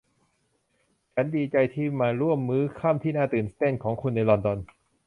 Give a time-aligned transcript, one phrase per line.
[1.13, 4.59] ฉันดีใจที่มาร่วมมื้อค่ำที่น่าตื่นเต้นของคุณในลอนดอน